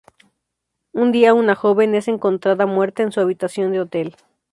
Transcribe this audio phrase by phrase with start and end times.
[0.93, 4.15] Un día una joven es encontrada muerta en su habitación de hotel.